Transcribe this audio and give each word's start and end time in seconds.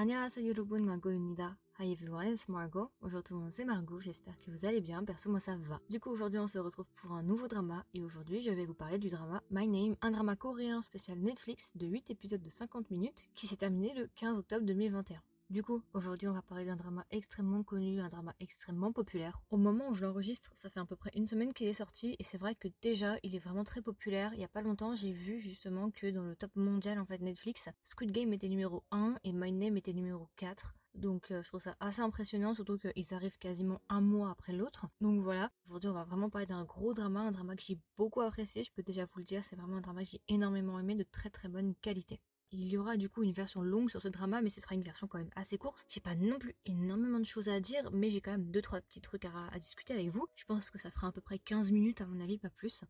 Annyeonghaseyo 0.00 0.46
yorobun, 0.46 0.82
Margot 0.82 1.10
Unida. 1.10 1.56
Hi 1.78 1.92
everyone, 1.92 2.32
it's 2.32 2.48
Margot. 2.48 2.90
Bonjour 3.02 3.22
tout 3.22 3.34
le 3.34 3.40
monde, 3.40 3.52
c'est 3.52 3.66
Margot, 3.66 4.00
j'espère 4.00 4.34
que 4.38 4.50
vous 4.50 4.64
allez 4.64 4.80
bien, 4.80 5.04
perso 5.04 5.28
moi 5.28 5.40
ça 5.40 5.56
va. 5.56 5.78
Du 5.90 6.00
coup 6.00 6.08
aujourd'hui 6.08 6.38
on 6.38 6.46
se 6.46 6.56
retrouve 6.56 6.88
pour 6.96 7.12
un 7.12 7.22
nouveau 7.22 7.48
drama 7.48 7.84
et 7.92 8.00
aujourd'hui 8.00 8.40
je 8.40 8.50
vais 8.50 8.64
vous 8.64 8.72
parler 8.72 8.96
du 8.96 9.10
drama 9.10 9.42
My 9.50 9.68
Name, 9.68 9.96
un 10.00 10.10
drama 10.10 10.36
coréen 10.36 10.80
spécial 10.80 11.18
Netflix 11.18 11.76
de 11.76 11.86
8 11.86 12.08
épisodes 12.12 12.40
de 12.40 12.48
50 12.48 12.90
minutes 12.90 13.26
qui 13.34 13.46
s'est 13.46 13.58
terminé 13.58 13.92
le 13.92 14.06
15 14.16 14.38
octobre 14.38 14.64
2021. 14.64 15.20
Du 15.50 15.64
coup, 15.64 15.82
aujourd'hui, 15.94 16.28
on 16.28 16.32
va 16.32 16.42
parler 16.42 16.64
d'un 16.64 16.76
drama 16.76 17.04
extrêmement 17.10 17.64
connu, 17.64 18.00
un 18.00 18.08
drama 18.08 18.32
extrêmement 18.38 18.92
populaire. 18.92 19.42
Au 19.50 19.56
moment 19.56 19.88
où 19.88 19.94
je 19.94 20.02
l'enregistre, 20.04 20.52
ça 20.54 20.70
fait 20.70 20.78
à 20.78 20.84
peu 20.84 20.94
près 20.94 21.10
une 21.16 21.26
semaine 21.26 21.52
qu'il 21.52 21.66
est 21.66 21.72
sorti, 21.72 22.14
et 22.20 22.22
c'est 22.22 22.38
vrai 22.38 22.54
que 22.54 22.68
déjà, 22.82 23.16
il 23.24 23.34
est 23.34 23.40
vraiment 23.40 23.64
très 23.64 23.82
populaire. 23.82 24.32
Il 24.34 24.38
y 24.38 24.44
a 24.44 24.48
pas 24.48 24.62
longtemps, 24.62 24.94
j'ai 24.94 25.10
vu 25.10 25.40
justement 25.40 25.90
que 25.90 26.08
dans 26.08 26.22
le 26.22 26.36
top 26.36 26.54
mondial 26.54 27.00
en 27.00 27.04
fait 27.04 27.20
Netflix, 27.20 27.68
Squid 27.82 28.12
Game 28.12 28.32
était 28.32 28.48
numéro 28.48 28.84
1 28.92 29.16
et 29.24 29.32
My 29.32 29.50
Name 29.50 29.76
était 29.76 29.92
numéro 29.92 30.28
4. 30.36 30.76
Donc 30.94 31.32
euh, 31.32 31.42
je 31.42 31.48
trouve 31.48 31.60
ça 31.60 31.76
assez 31.80 32.00
impressionnant, 32.00 32.54
surtout 32.54 32.78
qu'ils 32.78 33.12
arrivent 33.12 33.38
quasiment 33.38 33.80
un 33.88 34.00
mois 34.00 34.30
après 34.30 34.52
l'autre. 34.52 34.86
Donc 35.00 35.20
voilà, 35.20 35.50
aujourd'hui 35.64 35.90
on 35.90 35.94
va 35.94 36.04
vraiment 36.04 36.30
parler 36.30 36.46
d'un 36.46 36.64
gros 36.64 36.94
drama, 36.94 37.22
un 37.22 37.32
drama 37.32 37.56
que 37.56 37.62
j'ai 37.62 37.78
beaucoup 37.98 38.20
apprécié, 38.20 38.62
je 38.62 38.70
peux 38.72 38.84
déjà 38.84 39.04
vous 39.04 39.18
le 39.18 39.24
dire, 39.24 39.42
c'est 39.42 39.56
vraiment 39.56 39.78
un 39.78 39.80
drama 39.80 40.04
que 40.04 40.10
j'ai 40.10 40.22
énormément 40.28 40.78
aimé, 40.78 40.94
de 40.94 41.04
très 41.10 41.28
très 41.28 41.48
bonne 41.48 41.74
qualité. 41.74 42.20
Il 42.52 42.68
y 42.68 42.76
aura 42.76 42.96
du 42.96 43.08
coup 43.08 43.22
une 43.22 43.32
version 43.32 43.62
longue 43.62 43.90
sur 43.90 44.02
ce 44.02 44.08
drama, 44.08 44.40
mais 44.40 44.50
ce 44.50 44.60
sera 44.60 44.74
une 44.74 44.82
version 44.82 45.06
quand 45.08 45.18
même 45.18 45.30
assez 45.36 45.58
courte. 45.58 45.84
J'ai 45.88 46.00
pas 46.00 46.14
non 46.14 46.38
plus 46.38 46.54
énormément 46.64 47.18
de 47.18 47.24
choses 47.24 47.48
à 47.48 47.58
dire, 47.60 47.90
mais 47.92 48.10
j'ai 48.10 48.20
quand 48.20 48.32
même 48.32 48.50
deux 48.50 48.62
trois 48.62 48.80
petits 48.80 49.00
trucs 49.00 49.24
à, 49.24 49.48
à 49.52 49.58
discuter 49.58 49.94
avec 49.94 50.08
vous. 50.10 50.26
Je 50.36 50.44
pense 50.44 50.70
que 50.70 50.78
ça 50.78 50.90
fera 50.90 51.08
à 51.08 51.12
peu 51.12 51.20
près 51.20 51.38
15 51.38 51.70
minutes 51.72 52.00
à 52.00 52.06
mon 52.06 52.20
avis, 52.20 52.38
pas 52.38 52.50
plus. 52.50 52.84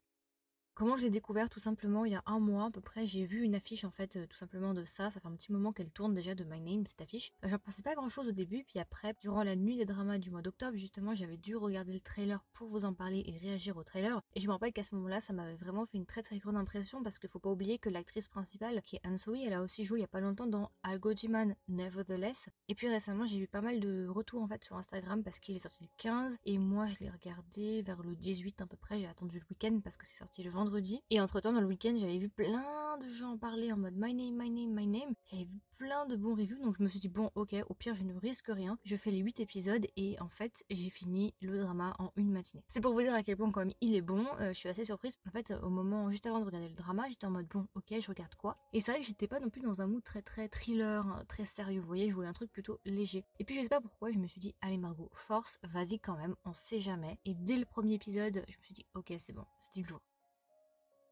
Comment 0.81 0.97
je 0.97 1.03
l'ai 1.03 1.11
découvert 1.11 1.51
tout 1.51 1.61
simplement 1.61 2.07
il 2.07 2.13
y 2.13 2.15
a 2.15 2.23
un 2.25 2.41
mois 2.41 2.65
à 2.65 2.71
peu 2.71 2.81
près, 2.81 3.05
j'ai 3.05 3.27
vu 3.27 3.43
une 3.43 3.55
affiche 3.55 3.85
en 3.85 3.91
fait 3.91 4.17
euh, 4.17 4.27
tout 4.27 4.39
simplement 4.39 4.73
de 4.73 4.87
ça, 4.87 5.11
ça 5.11 5.21
fait 5.21 5.29
un 5.29 5.35
petit 5.35 5.53
moment 5.53 5.75
qu'elle 5.75 5.91
tourne 5.91 6.15
déjà 6.15 6.35
de 6.35 6.43
My 6.43 6.59
Name 6.59 6.87
cette 6.87 7.03
affiche. 7.03 7.35
Euh, 7.45 7.49
J'en 7.51 7.59
pensais 7.59 7.83
pas 7.83 7.95
grand 7.95 8.09
chose 8.09 8.29
au 8.29 8.33
début, 8.33 8.65
puis 8.67 8.79
après, 8.79 9.15
durant 9.21 9.43
la 9.43 9.57
nuit 9.57 9.77
des 9.77 9.85
dramas 9.85 10.17
du 10.17 10.31
mois 10.31 10.41
d'octobre 10.41 10.79
justement, 10.79 11.15
j'avais 11.15 11.37
dû 11.37 11.55
regarder 11.55 11.93
le 11.93 12.01
trailer 12.01 12.43
pour 12.55 12.71
vous 12.71 12.87
en 12.87 12.95
parler 12.95 13.23
et 13.27 13.37
réagir 13.37 13.77
au 13.77 13.85
trailer. 13.85 14.23
Et 14.35 14.41
je 14.41 14.47
me 14.47 14.53
rappelle 14.53 14.73
qu'à 14.73 14.83
ce 14.83 14.95
moment-là, 14.95 15.21
ça 15.21 15.35
m'avait 15.35 15.55
vraiment 15.55 15.85
fait 15.85 15.99
une 15.99 16.07
très 16.07 16.23
très 16.23 16.39
grande 16.39 16.57
impression 16.57 17.03
parce 17.03 17.19
qu'il 17.19 17.29
faut 17.29 17.41
pas 17.41 17.51
oublier 17.51 17.79
que 17.79 17.91
l'actrice 17.91 18.29
principale, 18.29 18.81
qui 18.81 18.97
est 18.97 19.01
Anne 19.05 19.19
Soi, 19.19 19.37
elle 19.45 19.53
a 19.53 19.61
aussi 19.61 19.85
joué 19.85 19.99
il 19.99 20.01
y 20.01 20.05
a 20.05 20.09
pas 20.09 20.21
longtemps 20.21 20.47
dans 20.47 20.71
Algo 20.83 21.13
Man 21.29 21.57
Nevertheless. 21.69 22.49
Et 22.69 22.75
puis 22.75 22.89
récemment, 22.89 23.27
j'ai 23.27 23.37
eu 23.37 23.49
pas 23.49 23.61
mal 23.61 23.81
de 23.81 24.07
retours 24.09 24.41
en 24.43 24.49
fait 24.49 24.65
sur 24.65 24.79
Instagram 24.79 25.23
parce 25.25 25.41
qu'il 25.41 25.57
est 25.57 25.59
sorti 25.59 25.85
le 25.85 25.91
15 25.99 26.39
et 26.47 26.57
moi 26.57 26.87
je 26.87 27.01
l'ai 27.01 27.11
regardé 27.11 27.83
vers 27.83 28.03
le 28.03 28.17
18 28.17 28.63
à 28.63 28.67
peu 28.67 28.79
près, 28.79 28.99
j'ai 28.99 29.07
attendu 29.07 29.39
le 29.39 29.45
week-end 29.51 29.79
parce 29.85 29.99
que 29.99 30.07
c'est 30.07 30.17
sorti 30.17 30.43
le 30.43 30.49
vendredi. 30.49 30.70
Et 31.11 31.21
entre 31.21 31.41
temps, 31.41 31.53
dans 31.53 31.61
le 31.61 31.67
week-end, 31.67 31.95
j'avais 31.97 32.19
vu 32.19 32.29
plein 32.29 32.97
de 32.99 33.09
gens 33.09 33.33
en 33.33 33.39
parler 33.39 33.73
en 33.73 33.77
mode 33.77 33.95
my 33.97 34.15
name, 34.15 34.37
my 34.37 34.51
name, 34.51 34.73
my 34.73 34.87
name. 34.87 35.15
J'avais 35.27 35.45
vu 35.45 35.59
plein 35.79 36.07
de 36.07 36.15
bons 36.15 36.35
reviews, 36.35 36.63
donc 36.63 36.77
je 36.79 36.83
me 36.83 36.89
suis 36.89 37.01
dit, 37.01 37.09
bon, 37.09 37.31
ok, 37.35 37.57
au 37.69 37.75
pire, 37.75 37.95
je 37.95 38.05
ne 38.05 38.15
risque 38.15 38.49
rien. 38.49 38.79
Je 38.85 38.97
fais 38.97 39.11
les 39.11 39.19
8 39.19 39.41
épisodes 39.41 39.87
et 39.97 40.21
en 40.21 40.29
fait, 40.29 40.63
j'ai 40.71 40.91
fini 40.91 41.35
le 41.41 41.59
drama 41.59 41.95
en 41.99 42.13
une 42.17 42.31
matinée. 42.31 42.63
C'est 42.69 42.81
pour 42.81 42.93
vous 42.93 43.01
dire 43.01 43.15
à 43.15 43.23
quel 43.23 43.37
point, 43.37 43.51
quand 43.51 43.61
même, 43.61 43.75
il 43.81 43.95
est 43.97 44.01
bon. 44.01 44.27
Euh, 44.41 44.53
je 44.53 44.59
suis 44.59 44.69
assez 44.69 44.85
surprise. 44.85 45.17
En 45.27 45.31
fait, 45.31 45.53
au 45.63 45.71
moment, 45.71 46.09
juste 46.11 46.27
avant 46.27 46.39
de 46.39 46.45
regarder 46.45 46.69
le 46.69 46.75
drama, 46.75 47.09
j'étais 47.09 47.27
en 47.27 47.31
mode, 47.31 47.49
bon, 47.49 47.67
ok, 47.75 48.01
je 48.01 48.09
regarde 48.09 48.35
quoi? 48.37 48.57
Et 48.73 48.81
c'est 48.81 48.93
vrai 48.93 49.01
que 49.01 49.07
j'étais 49.07 49.29
pas 49.29 49.41
non 49.41 49.51
plus 49.51 49.63
dans 49.63 49.83
un 49.83 49.87
mood 49.87 50.05
très, 50.05 50.23
très 50.23 50.49
thriller, 50.49 51.05
hein, 51.07 51.25
très 51.27 51.47
sérieux. 51.47 51.81
Vous 51.81 51.89
voyez, 51.89 52.09
je 52.11 52.15
voulais 52.15 52.29
un 52.29 52.33
truc 52.33 52.53
plutôt 52.53 52.79
léger. 52.85 53.25
Et 53.41 53.45
puis, 53.45 53.57
je 53.57 53.63
sais 53.63 53.69
pas 53.69 53.81
pourquoi, 53.81 54.13
je 54.13 54.19
me 54.19 54.27
suis 54.29 54.41
dit, 54.41 54.55
allez, 54.61 54.79
Margot, 54.79 55.11
force, 55.15 55.59
vas-y 55.65 55.99
quand 55.99 56.17
même, 56.17 56.37
on 56.45 56.55
sait 56.55 56.81
jamais. 56.81 57.19
Et 57.25 57.35
dès 57.35 57.57
le 57.57 57.65
premier 57.65 57.95
épisode, 57.95 58.45
je 58.47 58.59
me 58.59 58.63
suis 58.63 58.75
dit, 58.75 58.87
ok, 58.95 59.13
c'est 59.19 59.33
bon, 59.33 59.45
c'est 59.59 59.75
du 59.75 59.89
lourd. 59.89 60.01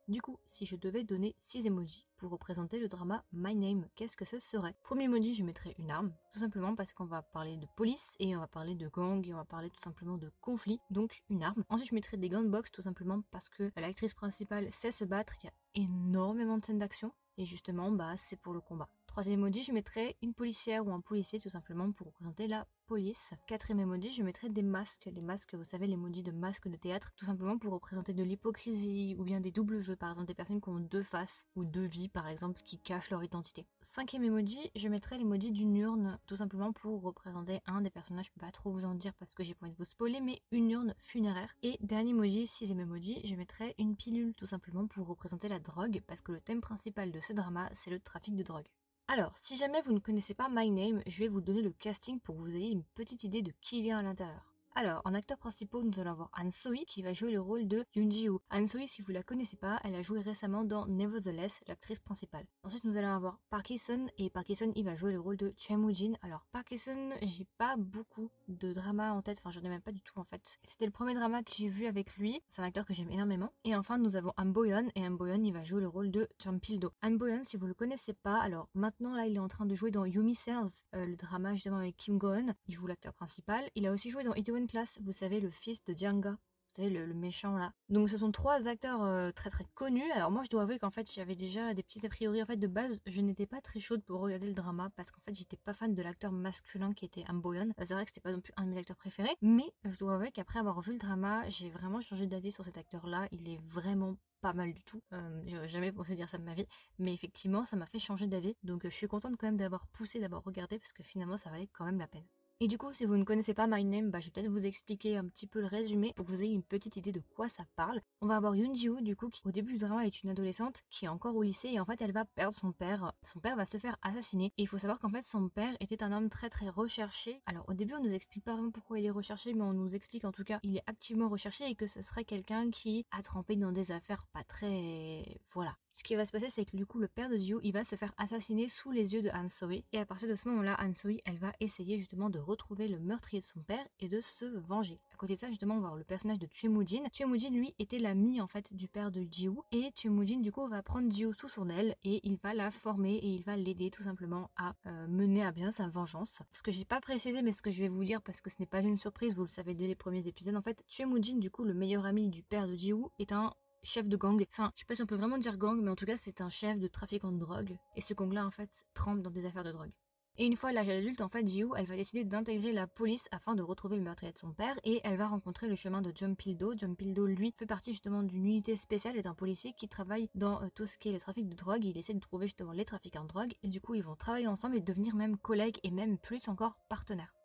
Du 0.09 0.23
coup, 0.23 0.39
si 0.47 0.65
je 0.65 0.75
devais 0.75 1.05
donner 1.05 1.35
6 1.37 1.67
emojis 1.67 2.07
pour 2.17 2.31
représenter 2.31 2.79
le 2.79 2.89
drama 2.89 3.23
My 3.31 3.55
Name, 3.55 3.87
qu'est-ce 3.95 4.17
que 4.17 4.25
ce 4.25 4.39
serait? 4.39 4.75
Premier 4.83 5.05
emoji, 5.05 5.35
je 5.35 5.45
mettrais 5.45 5.75
une 5.77 5.91
arme, 5.91 6.15
tout 6.33 6.39
simplement 6.39 6.75
parce 6.75 6.95
qu'on 6.95 7.05
va 7.05 7.21
parler 7.21 7.59
de 7.59 7.67
police 7.77 8.13
et 8.19 8.35
on 8.35 8.41
va 8.41 8.47
parler 8.47 8.75
de 8.75 8.89
gang 8.89 9.23
et 9.29 9.35
on 9.35 9.37
va 9.37 9.45
parler 9.45 9.69
tout 9.69 9.83
simplement 9.83 10.17
de 10.17 10.33
conflit, 10.41 10.81
donc 10.89 11.23
une 11.29 11.43
arme. 11.43 11.63
Ensuite, 11.69 11.91
je 11.91 11.95
mettrais 11.95 12.17
des 12.17 12.31
gunbox 12.31 12.71
tout 12.71 12.81
simplement 12.81 13.21
parce 13.31 13.51
que 13.51 13.71
l'actrice 13.77 14.15
principale 14.15 14.73
sait 14.73 14.93
se 14.93 15.05
battre, 15.05 15.35
il 15.43 15.47
y 15.47 15.49
a 15.51 15.85
énormément 15.85 16.57
de 16.57 16.65
scènes 16.65 16.79
d'action 16.79 17.13
et 17.37 17.45
justement, 17.45 17.93
bah, 17.93 18.17
c'est 18.17 18.41
pour 18.41 18.55
le 18.55 18.63
combat. 18.63 18.89
Troisième 19.09 19.41
emoji, 19.41 19.65
je 19.65 19.73
mettrais 19.73 20.17
une 20.23 20.33
policière 20.33 20.87
ou 20.87 20.93
un 20.93 21.01
policier 21.01 21.41
tout 21.41 21.49
simplement 21.49 21.91
pour 21.91 22.07
représenter 22.07 22.47
la 22.47 22.69
police. 22.87 23.35
Quatrième 23.47 23.81
emoji, 23.81 24.13
je 24.13 24.23
mettrais 24.23 24.49
des 24.49 24.63
masques. 24.63 25.09
Les 25.13 25.23
masques, 25.23 25.55
vous 25.55 25.65
savez, 25.65 25.89
l'emoji 25.89 26.23
de 26.23 26.31
masque 26.31 26.69
de 26.69 26.77
théâtre, 26.77 27.11
tout 27.17 27.25
simplement 27.25 27.59
pour 27.59 27.73
représenter 27.73 28.13
de 28.13 28.23
l'hypocrisie 28.23 29.17
ou 29.19 29.25
bien 29.25 29.41
des 29.41 29.51
doubles 29.51 29.81
jeux, 29.81 29.97
par 29.97 30.11
exemple 30.11 30.29
des 30.29 30.35
personnes 30.35 30.61
qui 30.61 30.69
ont 30.69 30.79
deux 30.79 31.03
faces 31.03 31.47
ou 31.57 31.65
deux 31.65 31.87
vies, 31.87 32.09
par 32.09 32.29
exemple, 32.29 32.63
qui 32.63 32.79
cachent 32.79 33.11
leur 33.11 33.25
identité. 33.25 33.67
Cinquième 33.81 34.25
emoji, 34.25 34.71
je 34.77 34.89
mettrais 34.89 35.19
l'emoji 35.19 35.51
d'une 35.51 35.77
urne, 35.77 36.21
tout 36.27 36.37
simplement 36.37 36.73
pour 36.73 37.03
représenter 37.03 37.61
un 37.67 37.81
des 37.81 37.91
personnages, 37.91 38.27
je 38.27 38.31
peux 38.31 38.47
pas 38.47 38.53
trop 38.53 38.71
vous 38.71 38.85
en 38.85 38.95
dire 38.95 39.15
parce 39.15 39.35
que 39.35 39.43
j'ai 39.43 39.55
pas 39.55 39.67
envie 39.67 39.73
de 39.73 39.79
vous 39.79 39.85
spoiler, 39.85 40.21
mais 40.21 40.43
une 40.53 40.71
urne 40.71 40.95
funéraire. 41.01 41.57
Et 41.63 41.77
dernier 41.81 42.11
emoji, 42.11 42.47
sixième 42.47 42.81
emoji, 42.81 43.21
je 43.25 43.35
mettrais 43.35 43.75
une 43.79 43.97
pilule, 43.97 44.35
tout 44.35 44.47
simplement 44.47 44.87
pour 44.87 45.09
représenter 45.09 45.49
la 45.49 45.59
drogue, 45.59 46.03
parce 46.07 46.21
que 46.21 46.33
le 46.33 46.41
thème 46.41 46.61
principal 46.61 47.11
de 47.11 47.21
ce 47.21 47.33
drama, 47.33 47.69
c'est 47.73 47.91
le 47.91 47.99
trafic 47.99 48.37
de 48.37 48.45
drogue. 48.45 48.69
Alors, 49.11 49.33
si 49.39 49.57
jamais 49.57 49.81
vous 49.81 49.93
ne 49.95 50.01
connaissez 50.01 50.35
pas 50.35 50.51
My 50.51 50.71
Name, 50.71 51.03
je 51.07 51.19
vais 51.19 51.29
vous 51.29 51.41
donner 51.41 51.63
le 51.63 51.71
casting 51.71 52.21
pour 52.21 52.37
que 52.37 52.43
vous 52.43 52.55
ayez 52.55 52.71
une 52.71 52.85
petite 52.85 53.25
idée 53.25 53.41
de 53.41 53.53
qui 53.63 53.79
il 53.79 53.87
y 53.87 53.91
a 53.91 53.97
à 53.97 54.03
l'intérieur. 54.03 54.58
Alors, 54.81 55.03
en 55.05 55.13
acteurs 55.13 55.39
principaux, 55.39 55.83
nous 55.83 55.99
allons 55.99 56.13
avoir 56.13 56.31
Han 56.39 56.53
Soi 56.53 56.85
qui 56.87 57.03
va 57.03 57.13
jouer 57.13 57.33
le 57.33 57.41
rôle 57.41 57.67
de 57.67 57.85
Yoon 57.97 58.09
Ji-woo. 58.09 58.39
Han 58.49 58.65
Soi, 58.65 58.87
si 58.87 59.03
vous 59.03 59.11
la 59.11 59.25
connaissez 59.25 59.57
pas, 59.57 59.81
elle 59.83 59.97
a 59.97 60.03
joué 60.03 60.21
récemment 60.21 60.63
dans 60.63 60.87
Nevertheless, 60.87 61.63
l'actrice 61.67 61.99
principale. 61.99 62.47
Ensuite, 62.63 62.85
nous 62.85 62.97
allons 62.97 63.09
avoir 63.09 63.41
Park 63.51 63.73
Hee-sun 63.73 64.09
et 64.19 64.31
Park 64.31 64.49
Hee-sun, 64.51 64.71
il 64.77 64.85
va 64.85 64.95
jouer 64.95 65.11
le 65.11 65.19
rôle 65.19 65.37
de 65.37 65.53
Choi 65.57 65.75
Woo-jin. 65.75 66.13
Alors, 66.23 66.47
Park 66.53 66.71
Hee-sun, 66.71 67.13
j'ai 67.23 67.45
pas 67.59 67.75
beaucoup 67.77 68.31
de 68.47 68.73
drama 68.73 69.13
en 69.15 69.21
tête, 69.21 69.39
enfin, 69.39 69.51
j'en 69.51 69.63
ai 69.63 69.69
même 69.69 69.83
pas 69.83 69.91
du 69.91 70.01
tout 70.01 70.17
en 70.21 70.23
fait. 70.23 70.61
C'était 70.63 70.85
le 70.87 70.93
premier 70.93 71.15
drama 71.15 71.43
que 71.43 71.51
j'ai 71.53 71.69
vu 71.69 71.87
avec 71.87 72.17
lui. 72.17 72.41
C'est 72.47 72.63
un 72.63 72.65
acteur 72.65 72.85
que 72.85 72.95
j'aime 72.95 73.11
énormément. 73.11 73.53
Et 73.65 73.75
enfin, 73.75 73.99
nous 73.99 74.15
avons 74.15 74.33
An 74.37 74.47
Boyeon 74.47 74.87
et 74.95 75.05
An 75.05 75.11
Boyeon, 75.11 75.43
il 75.43 75.53
va 75.53 75.65
jouer 75.65 75.81
le 75.81 75.89
rôle 75.89 76.13
de 76.13 76.29
Chun 76.41 76.61
Pil-do. 76.61 76.93
An 77.03 77.11
Boyeon, 77.11 77.43
si 77.43 77.57
vous 77.57 77.67
le 77.67 77.75
connaissez 77.75 78.15
pas, 78.15 78.41
alors 78.41 78.69
maintenant 78.75 79.17
là, 79.17 79.27
il 79.27 79.35
est 79.35 79.41
en 79.41 79.49
train 79.49 79.67
de 79.67 79.75
jouer 79.75 79.91
dans 79.91 80.05
Yumi 80.05 80.37
Serves, 80.37 80.85
euh, 80.95 81.05
le 81.05 81.17
drama 81.17 81.55
justement 81.55 81.79
avec 81.79 81.97
Kim 81.97 82.17
Go-eun. 82.17 82.55
Il 82.69 82.75
joue 82.75 82.87
l'acteur 82.87 83.13
principal. 83.13 83.69
Il 83.75 83.85
a 83.85 83.91
aussi 83.91 84.11
joué 84.11 84.23
dans 84.23 84.35
Itaewon 84.35 84.68
Class, 84.69 84.99
vous 85.03 85.13
savez, 85.13 85.41
le 85.41 85.51
fils 85.51 85.83
de 85.85 85.93
Djanga. 85.97 86.31
Vous 86.69 86.75
savez, 86.83 86.91
le, 86.91 87.07
le 87.07 87.15
méchant 87.15 87.57
là. 87.57 87.73
Donc 87.89 88.11
ce 88.11 88.19
sont 88.19 88.31
trois 88.31 88.69
acteurs 88.69 89.03
euh, 89.03 89.31
très 89.33 89.49
très 89.51 89.65
connus. 89.75 90.09
Alors 90.13 90.31
moi 90.31 90.45
je 90.45 90.51
dois 90.51 90.63
avouer 90.63 90.79
qu'en 90.79 90.91
fait 90.91 91.11
j'avais 91.11 91.35
déjà 91.35 91.73
des 91.73 91.83
petits 91.83 92.05
a 92.05 92.11
priori. 92.11 92.43
En 92.43 92.47
fait 92.47 92.59
de 92.59 92.67
base 92.67 93.01
je 93.07 93.21
n'étais 93.23 93.47
pas 93.47 93.61
très 93.63 93.81
chaude 93.81 94.05
pour 94.05 94.21
regarder 94.21 94.47
le 94.47 94.53
drama 94.53 94.91
parce 94.95 95.11
qu'en 95.11 95.21
fait 95.23 95.35
j'étais 95.35 95.57
pas 95.57 95.73
fan 95.73 95.95
de 95.95 96.03
l'acteur 96.03 96.31
masculin 96.31 96.93
qui 96.93 97.07
était 97.07 97.25
Amboyon. 97.29 97.71
C'est 97.79 97.95
vrai 97.95 98.05
que 98.05 98.11
c'était 98.11 98.21
pas 98.21 98.33
non 98.33 98.43
plus 98.43 98.53
un 98.59 98.65
de 98.65 98.69
mes 98.69 98.77
acteurs 98.79 98.99
préférés. 98.99 99.35
Mais 99.41 99.73
je 99.85 99.99
dois 99.99 100.15
avouer 100.17 100.31
qu'après 100.31 100.59
avoir 100.59 100.81
vu 100.83 100.93
le 100.93 100.99
drama 100.99 101.49
j'ai 101.49 101.71
vraiment 101.71 102.01
changé 102.03 102.27
d'avis 102.27 102.53
sur 102.53 102.65
cet 102.67 102.77
acteur 102.77 103.07
là. 103.07 103.27
Il 103.33 103.49
est 103.49 103.59
vraiment 103.63 104.17
pas 104.41 104.53
mal 104.53 104.73
du 104.73 104.85
tout. 104.85 105.01
Euh, 105.15 105.43
J'aurais 105.47 105.69
jamais 105.69 105.91
pensé 105.91 106.15
dire 106.15 106.29
ça 106.29 106.39
de 106.39 106.45
ma 106.45 106.55
vie, 106.55 106.67
mais 106.99 107.13
effectivement, 107.13 107.65
ça 107.65 107.77
m'a 107.77 107.87
fait 107.87 107.99
changer 107.99 108.29
d'avis. 108.29 108.55
Donc, 108.63 108.83
je 108.85 108.89
suis 108.91 109.09
contente 109.09 109.37
quand 109.37 109.49
même 109.49 109.57
d'avoir 109.57 109.89
poussé, 109.89 110.21
d'avoir 110.21 110.45
regardé, 110.45 110.79
parce 110.79 110.93
que 110.93 111.03
finalement, 111.03 111.37
ça 111.37 111.51
valait 111.51 111.67
quand 111.73 111.85
même 111.85 111.99
la 111.99 112.07
peine. 112.07 112.25
Et 112.61 112.67
du 112.67 112.77
coup, 112.77 112.93
si 112.93 113.05
vous 113.05 113.17
ne 113.17 113.23
connaissez 113.23 113.55
pas 113.55 113.69
My 113.69 113.85
Name, 113.85 114.11
bah, 114.11 114.19
je 114.19 114.27
vais 114.27 114.31
peut-être 114.33 114.51
vous 114.51 114.67
expliquer 114.67 115.17
un 115.17 115.29
petit 115.29 115.47
peu 115.47 115.61
le 115.61 115.67
résumé 115.67 116.13
pour 116.17 116.27
que 116.27 116.33
vous 116.33 116.43
ayez 116.43 116.55
une 116.55 116.65
petite 116.65 116.97
idée 116.97 117.13
de 117.13 117.23
quoi 117.37 117.49
ça 117.49 117.63
parle. 117.77 118.01
On 118.21 118.27
va 118.27 118.35
avoir 118.35 118.57
Yoon 118.57 118.75
Ji-woo, 118.75 119.01
du 119.01 119.15
coup, 119.15 119.29
qui 119.29 119.43
au 119.45 119.53
début 119.53 119.75
du 119.75 119.79
drama 119.79 120.05
est 120.05 120.25
une 120.25 120.31
adolescente 120.31 120.83
qui 120.91 121.05
est 121.05 121.09
encore 121.09 121.37
au 121.37 121.45
lycée 121.45 121.69
et 121.69 121.79
en 121.79 121.85
fait 121.85 122.03
elle 122.03 122.11
va 122.11 122.25
perdre 122.25 122.53
son 122.53 122.73
père. 122.73 123.13
Son 123.23 123.39
père 123.39 123.55
va 123.55 123.65
se 123.65 123.79
faire 123.79 123.97
assassiner 124.03 124.47
et 124.57 124.63
il 124.63 124.67
faut 124.67 124.77
savoir 124.77 124.99
qu'en 124.99 125.09
fait 125.09 125.23
son 125.23 125.49
père 125.49 125.77
était 125.79 126.03
un 126.03 126.11
homme 126.11 126.31
très 126.31 126.51
très 126.51 126.69
recherché. 126.69 127.41
Alors 127.47 127.65
au 127.69 127.75
début 127.75 127.95
on 127.95 128.03
nous 128.03 128.13
explique 128.13 128.43
pas 128.43 128.55
vraiment 128.55 128.73
pourquoi 128.73 128.99
il 128.99 129.07
est 129.07 129.11
recherché, 129.11 129.55
mais 129.55 129.63
on 129.63 129.73
nous 129.73 129.95
explique 129.95 130.25
en 130.25 130.33
tout 130.33 130.43
cas 130.43 130.59
il 130.65 130.77
est 130.77 130.83
activement 130.89 131.29
recherché 131.29 131.65
et 131.71 131.77
que 131.77 131.87
ce 131.87 132.03
serait 132.03 132.25
quelqu'un 132.25 132.73
qui 132.73 133.07
a 133.13 133.23
trempé 133.23 133.55
dans 133.55 133.71
des 133.71 133.93
affaires 133.93 134.27
pas 134.33 134.43
très... 134.43 135.23
voilà. 135.55 135.77
Ce 135.99 136.05
qui 136.05 136.15
va 136.15 136.25
se 136.25 136.31
passer, 136.31 136.49
c'est 136.49 136.65
que 136.65 136.77
du 136.77 136.87
coup, 136.87 137.01
le 137.01 137.09
père 137.09 137.29
de 137.29 137.37
Jiu, 137.37 137.57
il 137.65 137.73
va 137.73 137.83
se 137.83 137.97
faire 137.97 138.15
assassiner 138.19 138.69
sous 138.69 138.93
les 138.93 139.15
yeux 139.15 139.21
de 139.21 139.31
Han 139.31 139.49
Soi. 139.49 139.83
Et 139.93 139.99
à 139.99 140.07
partir 140.07 140.29
de 140.29 140.37
ce 140.37 140.49
moment-là, 140.49 140.77
Han 140.81 140.95
Soi, 140.95 141.17
elle 141.25 141.39
va 141.39 141.53
essayer 141.59 141.99
justement 141.99 142.31
de 142.31 142.39
retrouver 142.39 142.87
le 142.87 143.01
meurtrier 143.01 143.41
de 143.41 143.45
son 143.45 143.59
père 143.63 143.85
et 143.99 144.07
de 144.07 144.21
se 144.21 144.45
venger. 144.45 145.01
À 145.13 145.17
côté 145.17 145.35
de 145.35 145.41
ça, 145.41 145.49
justement, 145.49 145.75
on 145.75 145.81
va 145.81 145.89
voir 145.89 145.97
le 145.97 146.05
personnage 146.05 146.39
de. 146.39 146.47
Choi 146.53 146.69
Moo-jin, 146.69 147.51
lui, 147.51 147.75
était 147.81 147.99
l'ami 147.99 148.41
en 148.41 148.47
fait 148.47 148.73
du 148.75 148.87
père 148.87 149.11
de 149.11 149.27
Jiu. 149.29 149.51
Et 149.73 149.91
Choi 149.97 150.13
Moo-jin, 150.13 150.41
du 150.41 150.53
coup, 150.53 150.69
va 150.69 150.85
prendre 150.85 151.11
Jiu 151.11 151.35
sous 151.35 151.49
son 151.49 151.69
aile 151.69 151.97
et 152.05 152.21
il 152.23 152.37
va 152.37 152.55
la 152.55 152.71
former 152.71 153.17
et 153.17 153.35
il 153.35 153.43
va 153.43 153.57
l'aider 153.57 153.91
tout 153.91 154.05
simplement 154.05 154.53
à 154.57 154.77
euh, 154.87 155.09
mener 155.09 155.45
à 155.45 155.51
bien 155.51 155.73
sa 155.73 155.89
vengeance. 155.89 156.43
Ce 156.53 156.63
que 156.63 156.71
j'ai 156.71 156.85
pas 156.85 157.01
précisé, 157.01 157.43
mais 157.43 157.51
ce 157.51 157.61
que 157.61 157.73
je 157.73 157.83
vais 157.83 157.89
vous 157.89 158.05
dire 158.05 158.23
parce 158.23 158.41
que 158.41 158.51
ce 158.51 158.57
n'est 158.61 158.67
pas 158.67 158.83
une 158.83 158.97
surprise, 158.97 159.35
vous 159.35 159.43
le 159.43 159.49
savez 159.49 159.75
dès 159.75 159.89
les 159.89 159.97
premiers 159.97 160.29
épisodes. 160.29 160.55
En 160.55 160.63
fait, 160.63 160.85
Choi 160.87 161.07
Moo-jin, 161.07 161.41
du 161.41 161.51
coup, 161.51 161.65
le 161.65 161.75
meilleur 161.75 162.07
ami 162.07 162.29
du 162.29 162.45
père 162.45 162.69
de 162.69 162.77
Jiu, 162.77 163.07
est 163.19 163.33
un 163.33 163.53
chef 163.83 164.07
de 164.09 164.17
gang. 164.17 164.45
Enfin, 164.51 164.73
je 164.75 164.81
sais 164.81 164.87
pas 164.87 164.95
si 164.95 165.03
on 165.03 165.07
peut 165.07 165.17
vraiment 165.17 165.39
dire 165.39 165.57
gang, 165.57 165.81
mais 165.81 165.91
en 165.91 165.97
tout 165.97 166.07
cas, 166.07 166.17
c'est 166.17 166.41
un 166.41 166.51
chef 166.51 166.79
de 166.79 166.87
trafiquant 166.87 167.33
de 167.33 167.39
drogue. 167.39 167.77
Et 167.97 168.01
ce 168.01 168.15
gang-là, 168.15 168.47
en 168.47 168.51
fait, 168.51 168.85
trempe 168.95 169.23
dans 169.23 169.31
des 169.31 169.45
affaires 169.45 169.65
de 169.65 169.73
drogue. 169.73 169.93
Et 170.41 170.47
une 170.47 170.57
fois 170.57 170.71
l'âge 170.71 170.89
adulte, 170.89 171.21
en 171.21 171.29
fait, 171.29 171.49
Jiu, 171.49 171.67
elle 171.77 171.87
va 171.87 171.97
décider 171.97 172.23
d'intégrer 172.23 172.73
la 172.73 172.87
police 172.87 173.29
afin 173.33 173.57
de 173.57 173.63
retrouver 173.63 173.97
le 173.97 174.05
meurtrier 174.05 174.31
de 174.31 174.39
son 174.39 174.53
père 174.53 174.79
et 174.85 175.01
elle 175.03 175.17
va 175.17 175.27
rencontrer 175.27 175.67
le 175.67 175.75
chemin 175.75 176.01
de 176.01 176.13
John 176.15 176.37
Pildo. 176.37 176.75
John 176.77 176.95
Pildo, 176.95 177.27
lui, 177.27 177.53
fait 177.57 177.67
partie 177.67 177.91
justement 177.91 178.23
d'une 178.23 178.47
unité 178.47 178.77
spéciale 178.77 179.17
et 179.17 179.23
d'un 179.23 179.35
policier 179.35 179.73
qui 179.73 179.89
travaille 179.89 180.31
dans 180.37 180.63
euh, 180.63 180.69
tout 180.77 180.87
ce 180.87 180.97
qui 180.97 181.09
est 181.09 181.13
le 181.13 181.19
trafic 181.19 181.49
de 181.49 181.57
drogue. 181.57 181.85
Il 181.85 181.99
essaie 181.99 182.15
de 182.15 182.21
trouver 182.21 182.47
justement 182.47 182.71
les 182.71 182.85
trafiquants 182.85 183.25
de 183.25 183.29
drogue 183.29 183.55
et 183.65 183.69
du 183.69 183.81
coup, 183.81 183.97
ils 183.97 184.05
vont 184.05 184.15
travailler 184.15 184.47
ensemble 184.47 184.77
et 184.77 184.81
devenir 184.81 185.17
même 185.17 185.37
collègues 185.39 185.81
et 185.83 185.91
même 185.91 186.19
plus 186.19 186.47
encore 186.47 186.77
partenaires. 186.89 187.38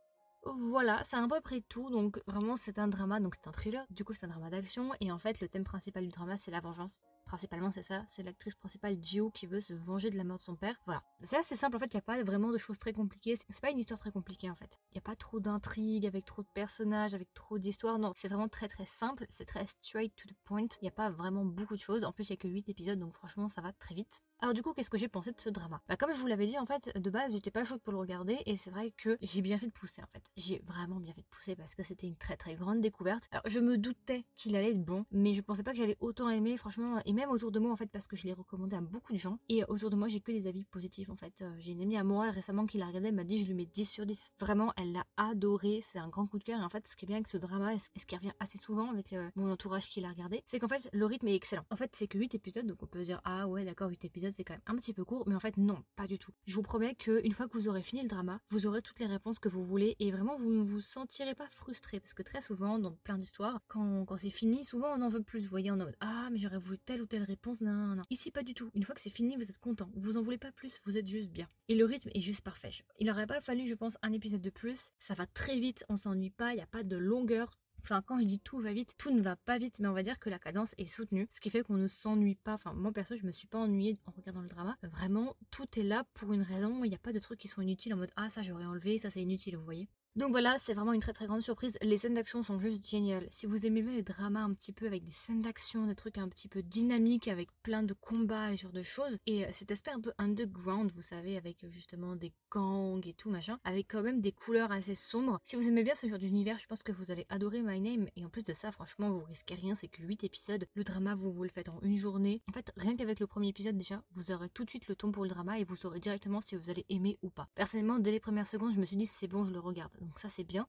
Voilà, 0.45 1.01
c'est 1.05 1.15
à 1.15 1.27
peu 1.27 1.39
près 1.41 1.61
tout. 1.61 1.89
Donc 1.89 2.21
vraiment, 2.27 2.55
c'est 2.55 2.77
un 2.77 2.87
drama, 2.87 3.19
donc 3.19 3.35
c'est 3.35 3.47
un 3.47 3.51
thriller. 3.51 3.85
Du 3.89 4.03
coup, 4.03 4.13
c'est 4.13 4.25
un 4.25 4.29
drama 4.29 4.49
d'action. 4.49 4.91
Et 4.99 5.11
en 5.11 5.17
fait, 5.17 5.39
le 5.39 5.47
thème 5.47 5.63
principal 5.63 6.03
du 6.03 6.09
drama, 6.09 6.37
c'est 6.37 6.51
la 6.51 6.59
vengeance. 6.59 7.01
Principalement, 7.25 7.71
c'est 7.71 7.81
ça. 7.81 8.03
C'est 8.09 8.23
l'actrice 8.23 8.55
principale, 8.55 9.01
Jiu, 9.01 9.31
qui 9.31 9.47
veut 9.47 9.61
se 9.61 9.73
venger 9.73 10.09
de 10.09 10.17
la 10.17 10.25
mort 10.25 10.37
de 10.37 10.41
son 10.41 10.55
père. 10.55 10.75
Voilà. 10.85 11.01
C'est 11.21 11.37
assez 11.37 11.55
simple. 11.55 11.77
En 11.77 11.79
fait, 11.79 11.93
il 11.93 11.95
n'y 11.95 11.99
a 11.99 12.01
pas 12.01 12.21
vraiment 12.23 12.51
de 12.51 12.57
choses 12.57 12.77
très 12.77 12.91
compliquées. 12.91 13.37
C'est 13.49 13.61
pas 13.61 13.71
une 13.71 13.79
histoire 13.79 13.99
très 13.99 14.11
compliquée, 14.11 14.49
en 14.49 14.55
fait. 14.55 14.79
Il 14.91 14.95
n'y 14.95 14.99
a 14.99 15.01
pas 15.01 15.15
trop 15.15 15.39
d'intrigues, 15.39 16.05
avec 16.05 16.25
trop 16.25 16.41
de 16.41 16.49
personnages, 16.53 17.13
avec 17.13 17.33
trop 17.33 17.57
d'histoires. 17.57 17.97
Non, 17.97 18.11
c'est 18.15 18.27
vraiment 18.27 18.49
très 18.49 18.67
très 18.67 18.85
simple. 18.85 19.25
C'est 19.29 19.45
très 19.45 19.65
straight 19.65 20.13
to 20.15 20.27
the 20.27 20.35
point. 20.43 20.67
Il 20.81 20.83
n'y 20.83 20.89
a 20.89 20.91
pas 20.91 21.09
vraiment 21.09 21.45
beaucoup 21.45 21.75
de 21.75 21.79
choses. 21.79 22.03
En 22.03 22.11
plus, 22.11 22.27
il 22.27 22.33
n'y 22.33 22.37
a 22.37 22.41
que 22.41 22.47
8 22.49 22.67
épisodes, 22.67 22.99
donc 22.99 23.13
franchement, 23.13 23.47
ça 23.47 23.61
va 23.61 23.71
très 23.71 23.95
vite. 23.95 24.21
Alors 24.43 24.53
du 24.53 24.61
coup, 24.61 24.73
qu'est-ce 24.73 24.89
que 24.89 24.97
j'ai 24.97 25.07
pensé 25.07 25.31
de 25.31 25.39
ce 25.39 25.47
drama? 25.47 25.81
Bah 25.87 25.95
comme 25.95 26.11
je 26.11 26.19
vous 26.19 26.27
l'avais 26.27 26.47
dit, 26.47 26.59
en 26.59 26.65
fait, 26.65 26.91
de 26.97 27.09
base, 27.09 27.31
j'étais 27.31 27.49
pas 27.49 27.63
chaude 27.63 27.79
pour 27.79 27.93
le 27.93 27.99
regarder 27.99 28.39
et 28.45 28.57
c'est 28.57 28.71
vrai 28.71 28.91
que 28.97 29.17
j'ai 29.21 29.41
bien 29.41 29.57
fait 29.57 29.67
de 29.67 29.71
pousser 29.71 30.01
en 30.03 30.07
fait. 30.07 30.21
J'ai 30.35 30.61
vraiment 30.67 30.99
bien 30.99 31.13
fait 31.13 31.21
de 31.21 31.27
pousser 31.27 31.55
parce 31.55 31.75
que 31.75 31.81
c'était 31.81 32.07
une 32.07 32.17
très 32.17 32.35
très 32.35 32.55
grande 32.55 32.81
découverte. 32.81 33.29
Alors 33.31 33.43
je 33.45 33.59
me 33.59 33.77
doutais 33.77 34.25
qu'il 34.35 34.57
allait 34.57 34.71
être 34.71 34.83
bon, 34.83 35.05
mais 35.11 35.33
je 35.33 35.41
pensais 35.41 35.63
pas 35.63 35.71
que 35.71 35.77
j'allais 35.77 35.95
autant 36.01 36.27
aimer, 36.27 36.57
franchement, 36.57 36.99
et 37.05 37.13
même 37.13 37.29
autour 37.29 37.53
de 37.53 37.59
moi 37.59 37.71
en 37.71 37.77
fait, 37.77 37.85
parce 37.85 38.05
que 38.05 38.17
je 38.17 38.25
l'ai 38.25 38.33
recommandé 38.33 38.75
à 38.75 38.81
beaucoup 38.81 39.13
de 39.13 39.17
gens 39.17 39.39
et 39.47 39.63
autour 39.69 39.89
de 39.89 39.95
moi, 39.95 40.09
j'ai 40.09 40.19
que 40.19 40.33
des 40.33 40.45
avis 40.45 40.65
positifs 40.65 41.09
en 41.09 41.15
fait. 41.15 41.41
Euh, 41.41 41.55
j'ai 41.59 41.71
une 41.71 41.81
amie 41.81 41.95
à 41.95 42.03
moi 42.03 42.29
récemment 42.29 42.65
qui 42.65 42.77
l'a 42.77 42.87
regardé, 42.87 43.07
elle 43.07 43.15
m'a 43.15 43.23
dit 43.23 43.41
je 43.41 43.45
lui 43.45 43.53
mets 43.53 43.65
10 43.65 43.85
sur 43.85 44.05
10. 44.05 44.31
Vraiment, 44.41 44.73
elle 44.75 44.91
l'a 44.91 45.05
adoré, 45.15 45.79
c'est 45.81 45.99
un 45.99 46.09
grand 46.09 46.27
coup 46.27 46.37
de 46.37 46.43
cœur 46.43 46.59
et 46.59 46.63
en 46.65 46.69
fait, 46.69 46.85
ce 46.85 46.97
qui 46.97 47.05
est 47.05 47.07
bien 47.07 47.15
avec 47.15 47.29
ce 47.29 47.37
drama 47.37 47.75
et 47.75 47.79
ce 47.79 48.05
qui 48.05 48.17
revient 48.17 48.33
assez 48.41 48.57
souvent 48.57 48.91
avec 48.91 49.13
euh, 49.13 49.29
mon 49.37 49.49
entourage 49.49 49.87
qui 49.87 50.01
l'a 50.01 50.09
regardé, 50.09 50.43
c'est 50.47 50.59
qu'en 50.59 50.67
fait, 50.67 50.89
le 50.91 51.05
rythme 51.05 51.29
est 51.29 51.35
excellent. 51.35 51.63
En 51.71 51.77
fait, 51.77 51.95
c'est 51.95 52.07
que 52.07 52.17
8 52.17 52.35
épisodes, 52.35 52.67
donc 52.67 52.83
on 52.83 52.87
peut 52.87 53.03
dire 53.03 53.21
ah 53.23 53.47
ouais, 53.47 53.63
d'accord, 53.63 53.87
8 53.87 54.03
épisodes, 54.03 54.32
c'est 54.35 54.43
quand 54.43 54.53
même 54.53 54.61
un 54.67 54.75
petit 54.75 54.93
peu 54.93 55.05
court 55.05 55.23
mais 55.27 55.35
en 55.35 55.39
fait 55.39 55.57
non, 55.57 55.83
pas 55.95 56.07
du 56.07 56.17
tout. 56.17 56.31
Je 56.45 56.55
vous 56.55 56.61
promets 56.61 56.95
qu'une 56.95 57.33
fois 57.33 57.47
que 57.47 57.53
vous 57.53 57.67
aurez 57.67 57.81
fini 57.81 58.01
le 58.01 58.07
drama, 58.07 58.39
vous 58.49 58.67
aurez 58.67 58.81
toutes 58.81 58.99
les 58.99 59.05
réponses 59.05 59.39
que 59.39 59.49
vous 59.49 59.63
voulez 59.63 59.95
et 59.99 60.11
vraiment 60.11 60.35
vous 60.35 60.49
ne 60.49 60.63
vous 60.63 60.81
sentirez 60.81 61.35
pas 61.35 61.47
frustré 61.49 61.99
parce 61.99 62.13
que 62.13 62.23
très 62.23 62.41
souvent 62.41 62.79
dans 62.79 62.91
plein 63.03 63.17
d'histoires, 63.17 63.59
quand, 63.67 64.05
c'est 64.17 64.29
fini, 64.29 64.65
souvent 64.65 64.93
on 64.95 65.01
en 65.01 65.09
veut 65.09 65.23
plus. 65.23 65.41
Vous 65.41 65.49
voyez, 65.49 65.71
on 65.71 65.79
est 65.79 65.81
en 65.81 65.85
mode 65.85 65.97
ah 65.99 66.29
mais 66.31 66.39
j'aurais 66.39 66.57
voulu 66.57 66.77
telle 66.79 67.01
ou 67.01 67.05
telle 67.05 67.23
réponse, 67.23 67.61
non, 67.61 67.95
non, 67.95 68.03
Ici 68.09 68.31
pas 68.31 68.43
du 68.43 68.53
tout. 68.53 68.69
Une 68.73 68.83
fois 68.83 68.95
que 68.95 69.01
c'est 69.01 69.09
fini, 69.09 69.35
vous 69.35 69.43
êtes 69.43 69.59
content. 69.59 69.89
Vous 69.95 70.17
en 70.17 70.21
voulez 70.21 70.37
pas 70.37 70.51
plus, 70.51 70.79
vous 70.85 70.97
êtes 70.97 71.07
juste 71.07 71.31
bien. 71.31 71.47
Et 71.67 71.75
le 71.75 71.85
rythme 71.85 72.09
est 72.13 72.21
juste 72.21 72.41
parfait. 72.41 72.71
Il 72.99 73.09
aurait 73.09 73.27
pas 73.27 73.41
fallu, 73.41 73.65
je 73.65 73.75
pense, 73.75 73.97
un 74.01 74.13
épisode 74.13 74.41
de 74.41 74.49
plus. 74.49 74.93
Ça 74.99 75.13
va 75.13 75.25
très 75.25 75.59
vite, 75.59 75.85
on 75.89 75.97
s'ennuie 75.97 76.29
pas, 76.29 76.53
il 76.53 76.55
n'y 76.55 76.61
a 76.61 76.67
pas 76.67 76.83
de 76.83 76.97
longueur 76.97 77.57
Enfin, 77.83 78.01
quand 78.01 78.17
je 78.19 78.23
dis 78.23 78.39
tout 78.39 78.59
va 78.59 78.71
vite, 78.71 78.95
tout 78.97 79.11
ne 79.11 79.21
va 79.21 79.35
pas 79.35 79.57
vite, 79.57 79.79
mais 79.81 79.89
on 79.89 79.93
va 79.93 80.03
dire 80.03 80.17
que 80.17 80.29
la 80.29 80.39
cadence 80.39 80.73
est 80.77 80.85
soutenue, 80.85 81.27
ce 81.29 81.41
qui 81.41 81.49
fait 81.49 81.63
qu'on 81.63 81.75
ne 81.75 81.87
s'ennuie 81.87 82.35
pas. 82.35 82.53
Enfin, 82.53 82.73
moi 82.73 82.93
perso, 82.93 83.15
je 83.17 83.25
me 83.25 83.31
suis 83.31 83.47
pas 83.47 83.57
ennuyée 83.57 83.99
en 84.05 84.11
regardant 84.11 84.41
le 84.41 84.47
drama. 84.47 84.77
Vraiment, 84.83 85.35
tout 85.51 85.67
est 85.77 85.83
là 85.83 86.05
pour 86.13 86.31
une 86.31 86.43
raison. 86.43 86.85
Il 86.85 86.89
n'y 86.89 86.95
a 86.95 86.99
pas 86.99 87.11
de 87.11 87.19
trucs 87.19 87.39
qui 87.39 87.49
sont 87.49 87.61
inutiles 87.61 87.93
en 87.93 87.97
mode 87.97 88.11
ah 88.15 88.29
ça 88.29 88.41
j'aurais 88.41 88.65
enlevé, 88.65 88.97
ça 88.97 89.11
c'est 89.11 89.21
inutile, 89.21 89.57
vous 89.57 89.65
voyez. 89.65 89.89
Donc 90.15 90.29
voilà, 90.29 90.59
c'est 90.59 90.75
vraiment 90.75 90.93
une 90.93 91.01
très 91.01 91.11
très 91.11 91.25
grande 91.25 91.41
surprise. 91.41 91.75
Les 91.81 91.97
scènes 91.97 92.13
d'action 92.13 92.43
sont 92.43 92.59
juste 92.59 92.87
géniales. 92.87 93.25
Si 93.31 93.47
vous 93.47 93.65
aimez 93.65 93.81
les 93.81 94.03
dramas 94.03 94.41
un 94.41 94.53
petit 94.53 94.71
peu 94.71 94.85
avec 94.85 95.03
des 95.03 95.11
scènes 95.11 95.41
d'action, 95.41 95.87
des 95.87 95.95
trucs 95.95 96.19
un 96.19 96.29
petit 96.29 96.47
peu 96.47 96.61
dynamiques, 96.61 97.27
avec 97.27 97.49
plein 97.63 97.81
de 97.81 97.93
combats 97.93 98.51
et 98.51 98.57
ce 98.57 98.61
genre 98.63 98.71
de 98.71 98.83
choses, 98.83 99.17
et 99.25 99.43
euh, 99.43 99.49
cet 99.53 99.71
aspect 99.71 99.89
un 99.89 99.99
peu 99.99 100.13
underground, 100.19 100.91
vous 100.93 101.01
savez, 101.01 101.35
avec 101.35 101.63
euh, 101.63 101.69
justement 101.71 102.15
des 102.15 102.31
gangs 102.51 103.01
et 103.07 103.13
tout 103.15 103.31
machin, 103.31 103.59
avec 103.63 103.87
quand 103.89 104.03
même 104.03 104.21
des 104.21 104.31
couleurs 104.31 104.71
assez 104.71 104.93
sombres. 104.93 105.39
Si 105.45 105.55
vous 105.55 105.67
aimez 105.67 105.81
bien 105.81 105.95
ce 105.95 106.07
genre 106.07 106.19
d'univers, 106.19 106.59
je 106.59 106.67
pense 106.67 106.83
que 106.83 106.91
vous 106.91 107.09
allez 107.09 107.25
adorer 107.29 107.63
My 107.63 107.79
Name. 107.79 108.07
Et 108.15 108.23
en 108.23 108.29
plus 108.29 108.43
de 108.43 108.53
ça, 108.53 108.71
franchement, 108.71 109.09
vous 109.09 109.23
risquez 109.23 109.55
rien, 109.55 109.73
c'est 109.73 109.87
que 109.87 110.03
8 110.03 110.23
épisodes. 110.25 110.67
Le 110.75 110.83
drama, 110.83 111.15
vous 111.15 111.31
vous 111.31 111.43
le 111.43 111.49
faites 111.49 111.69
en 111.69 111.79
une 111.81 111.97
journée. 111.97 112.43
En 112.49 112.53
fait, 112.53 112.71
rien 112.77 112.95
qu'avec 112.95 113.19
le 113.19 113.25
premier 113.25 113.47
épisode 113.47 113.77
déjà, 113.77 114.03
vous 114.11 114.29
aurez 114.29 114.49
tout 114.49 114.63
de 114.63 114.69
suite 114.69 114.87
le 114.87 114.95
ton 114.95 115.11
pour 115.11 115.23
le 115.23 115.29
drama 115.29 115.57
et 115.57 115.63
vous 115.63 115.75
saurez 115.75 115.99
directement 115.99 116.39
si 116.39 116.55
vous 116.55 116.69
allez 116.69 116.85
aimer 116.89 117.17
ou 117.23 117.31
pas. 117.31 117.49
Personnellement, 117.55 117.97
dès 117.97 118.11
les 118.11 118.19
premières 118.19 118.45
secondes, 118.45 118.73
je 118.73 118.79
me 118.79 118.85
suis 118.85 118.95
dit 118.95 119.07
c'est 119.07 119.27
bon, 119.27 119.43
je 119.43 119.51
le 119.51 119.59
regarde. 119.59 119.91
Donc 120.03 120.19
ça 120.19 120.29
c'est 120.29 120.43
bien. 120.43 120.67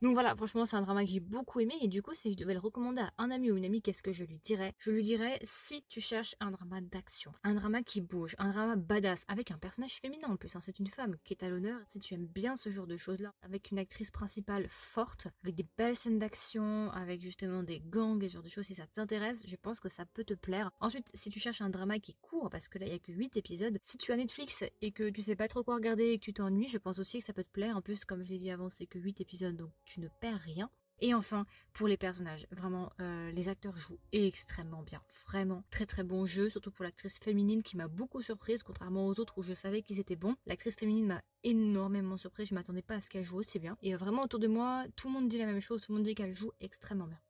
Donc 0.00 0.14
voilà, 0.14 0.36
franchement, 0.36 0.64
c'est 0.64 0.76
un 0.76 0.82
drama 0.82 1.04
que 1.04 1.10
j'ai 1.10 1.18
beaucoup 1.18 1.58
aimé. 1.58 1.74
Et 1.80 1.88
du 1.88 2.02
coup, 2.02 2.14
si 2.14 2.30
je 2.30 2.36
devais 2.36 2.54
le 2.54 2.60
recommander 2.60 3.00
à 3.00 3.12
un 3.18 3.30
ami 3.32 3.50
ou 3.50 3.56
une 3.56 3.64
amie, 3.64 3.82
qu'est-ce 3.82 4.02
que 4.02 4.12
je 4.12 4.24
lui 4.24 4.38
dirais? 4.38 4.74
Je 4.78 4.92
lui 4.92 5.02
dirais 5.02 5.40
si 5.42 5.82
tu 5.88 6.00
cherches 6.00 6.36
un 6.38 6.52
drama 6.52 6.80
d'action, 6.80 7.32
un 7.42 7.54
drama 7.54 7.82
qui 7.82 8.00
bouge, 8.00 8.36
un 8.38 8.50
drama 8.50 8.76
badass, 8.76 9.24
avec 9.26 9.50
un 9.50 9.58
personnage 9.58 9.98
féminin 10.00 10.28
en 10.28 10.36
plus, 10.36 10.54
hein, 10.54 10.60
c'est 10.62 10.78
une 10.78 10.86
femme 10.86 11.16
qui 11.24 11.34
est 11.34 11.42
à 11.42 11.50
l'honneur. 11.50 11.80
Si 11.88 11.98
tu 11.98 12.14
aimes 12.14 12.26
bien 12.26 12.54
ce 12.54 12.70
genre 12.70 12.86
de 12.86 12.96
choses-là, 12.96 13.34
avec 13.42 13.72
une 13.72 13.78
actrice 13.78 14.12
principale 14.12 14.66
forte, 14.68 15.26
avec 15.42 15.56
des 15.56 15.66
belles 15.76 15.96
scènes 15.96 16.20
d'action, 16.20 16.90
avec 16.92 17.20
justement 17.20 17.64
des 17.64 17.80
gangs 17.80 18.22
et 18.22 18.28
ce 18.28 18.34
genre 18.34 18.42
de 18.44 18.48
choses, 18.48 18.66
si 18.66 18.76
ça 18.76 18.86
t'intéresse, 18.86 19.42
je 19.46 19.56
pense 19.56 19.80
que 19.80 19.88
ça 19.88 20.06
peut 20.06 20.24
te 20.24 20.34
plaire. 20.34 20.70
Ensuite, 20.78 21.10
si 21.14 21.30
tu 21.30 21.40
cherches 21.40 21.60
un 21.60 21.70
drama 21.70 21.98
qui 21.98 22.14
court, 22.20 22.50
parce 22.50 22.68
que 22.68 22.78
là, 22.78 22.86
il 22.86 22.90
n'y 22.90 22.94
a 22.94 23.00
que 23.00 23.12
8 23.12 23.36
épisodes, 23.36 23.78
si 23.82 23.98
tu 23.98 24.12
as 24.12 24.16
Netflix 24.16 24.62
et 24.80 24.92
que 24.92 25.10
tu 25.10 25.22
sais 25.22 25.34
pas 25.34 25.48
trop 25.48 25.64
quoi 25.64 25.74
regarder 25.74 26.10
et 26.10 26.18
que 26.18 26.24
tu 26.24 26.32
t'ennuies, 26.32 26.68
je 26.68 26.78
pense 26.78 27.00
aussi 27.00 27.18
que 27.18 27.24
ça 27.24 27.32
peut 27.32 27.42
te 27.42 27.50
plaire. 27.50 27.76
En 27.76 27.82
plus, 27.82 28.04
comme 28.04 28.22
je 28.22 28.28
l'ai 28.28 28.38
dit 28.38 28.50
avant, 28.50 28.70
c'est 28.70 28.86
que 28.86 29.00
8 29.00 29.20
épisodes, 29.20 29.56
donc 29.56 29.72
tu 29.88 30.00
ne 30.00 30.08
perds 30.20 30.40
rien. 30.40 30.70
Et 31.00 31.14
enfin, 31.14 31.46
pour 31.72 31.86
les 31.86 31.96
personnages, 31.96 32.46
vraiment, 32.50 32.92
euh, 33.00 33.30
les 33.30 33.48
acteurs 33.48 33.76
jouent 33.76 34.00
extrêmement 34.12 34.82
bien. 34.82 35.00
Vraiment, 35.26 35.62
très 35.70 35.86
très 35.86 36.02
bon 36.02 36.26
jeu, 36.26 36.50
surtout 36.50 36.72
pour 36.72 36.84
l'actrice 36.84 37.18
féminine 37.20 37.62
qui 37.62 37.76
m'a 37.76 37.86
beaucoup 37.86 38.20
surprise, 38.20 38.64
contrairement 38.64 39.06
aux 39.06 39.20
autres 39.20 39.38
où 39.38 39.42
je 39.42 39.54
savais 39.54 39.82
qu'ils 39.82 40.00
étaient 40.00 40.16
bons. 40.16 40.34
L'actrice 40.46 40.76
féminine 40.76 41.06
m'a 41.06 41.22
énormément 41.44 42.16
surprise, 42.16 42.48
je 42.48 42.54
m'attendais 42.54 42.82
pas 42.82 42.96
à 42.96 43.00
ce 43.00 43.08
qu'elle 43.08 43.24
joue 43.24 43.38
aussi 43.38 43.60
bien. 43.60 43.78
Et 43.80 43.94
vraiment, 43.94 44.24
autour 44.24 44.40
de 44.40 44.48
moi, 44.48 44.86
tout 44.96 45.06
le 45.06 45.14
monde 45.14 45.28
dit 45.28 45.38
la 45.38 45.46
même 45.46 45.60
chose, 45.60 45.82
tout 45.82 45.92
le 45.92 45.98
monde 45.98 46.06
dit 46.06 46.16
qu'elle 46.16 46.34
joue 46.34 46.50
extrêmement 46.60 47.06
bien. 47.06 47.20